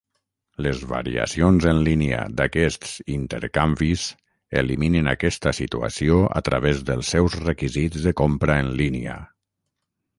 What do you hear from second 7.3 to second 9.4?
requisits de compra en línia.